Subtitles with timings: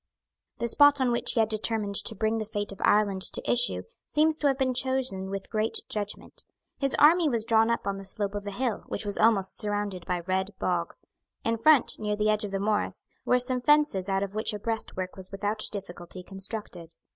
[0.57, 3.83] The spot on which he had determined to bring the fate of Ireland to issue
[4.07, 6.43] seems to have been chosen with great judgment.
[6.79, 10.07] His army was drawn up on the slope of a hill, which was almost surrounded
[10.07, 10.95] by red bog.
[11.45, 14.59] In front, near the edge of the morass, were some fences out of which a
[14.59, 16.95] breastwork was without difficulty constructed.